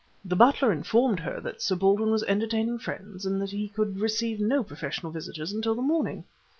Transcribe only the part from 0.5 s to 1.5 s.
informed her